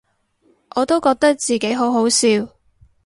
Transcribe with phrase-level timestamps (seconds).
[0.75, 2.27] 我都覺得自己好好笑